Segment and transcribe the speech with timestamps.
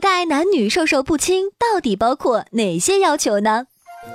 [0.00, 3.66] 代男女授受不亲到底包括哪些要求呢？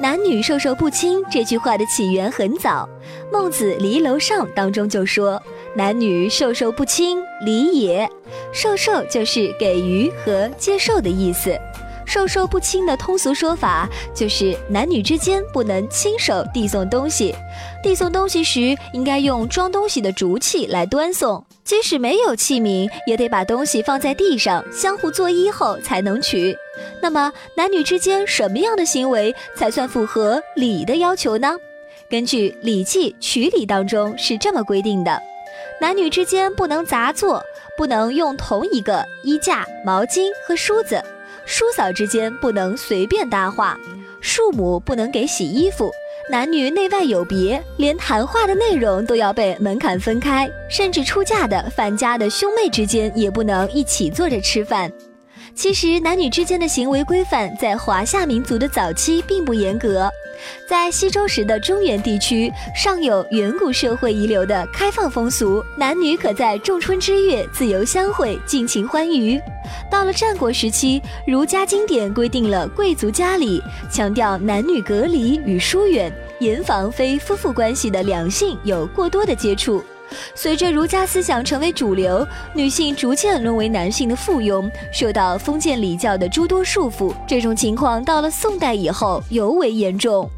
[0.01, 2.89] 男女授受不亲这句话的起源很早，
[3.31, 5.41] 《孟子离楼上》当中就说
[5.77, 8.09] ：“男女授受不亲，礼也。”
[8.51, 11.55] 授受就是给予和接受的意思。
[12.05, 17.35] 授受不亲的通俗说法就是男女之间不能亲手递送东西，
[17.83, 26.55] 递送东西时应该用装东西的竹器来端送，即使没有器皿，也得把东西放在地上，相互作揖后才能取。
[27.01, 31.55] 那么，男女之间什么样的行为才算符合礼的要求呢？
[32.09, 35.19] 根据《礼记·曲礼》当中是这么规定的：
[35.81, 37.44] 男女之间不能杂坐，
[37.77, 41.03] 不能用同一个衣架、毛巾和梳子。
[41.45, 43.77] 叔嫂之间不能随便搭话，
[44.19, 45.91] 庶母不能给洗衣服，
[46.30, 54.91] 男女内外有别，连谈话的内容都要被门槛分开，甚至出嫁的返家的兄妹之间也不能一起坐着吃饭。
[55.55, 60.09] 其实，男女之间的行为规范在华夏民族的早期并不严格。
[60.67, 69.39] 在西周时的中原地区，尚有远古社会遗留的开放风俗，男女可在仲春之月自由相会，尽情欢愉。
[69.89, 79.81] 到了战国时期，儒家经典规定了贵族家礼，强调男女隔离与疏远，严防非夫妇关系的两性有过多的接触。
[80.34, 87.14] 随着儒家思想成为主流，女性逐渐沦为男性的附庸，受到封建礼教的诸多束缚。
[87.28, 90.30] 这种情况到了宋代以后尤为严重。